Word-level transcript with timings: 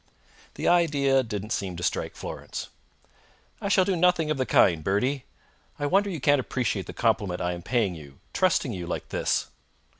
The 0.55 0.67
idea 0.67 1.21
didn't 1.21 1.51
seem 1.51 1.75
to 1.77 1.83
strike 1.83 2.15
Florence. 2.15 2.69
"I 3.61 3.69
shall 3.69 3.85
do 3.85 3.95
nothing 3.95 4.31
of 4.31 4.37
the 4.39 4.47
kind, 4.47 4.83
Bertie. 4.83 5.25
I 5.77 5.85
wonder 5.85 6.09
you 6.09 6.19
can't 6.19 6.39
appreciate 6.41 6.87
the 6.87 6.91
compliment 6.93 7.39
I 7.39 7.53
am 7.53 7.61
paying 7.61 7.93
you 7.93 8.17
trusting 8.33 8.73
you 8.73 8.87
like 8.87 9.09
this." 9.09 9.49